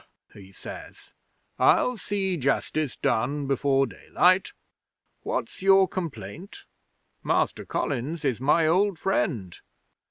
he 0.33 0.51
says. 0.51 1.13
"I'll 1.59 1.95
see 1.95 2.35
justice 2.35 2.97
done 2.97 3.45
before 3.45 3.85
daylight. 3.85 4.51
What's 5.21 5.61
your 5.61 5.87
complaint? 5.87 6.65
Master 7.21 7.65
Collins 7.65 8.25
is 8.25 8.41
my 8.41 8.65
old 8.65 8.97
friend." 8.97 9.59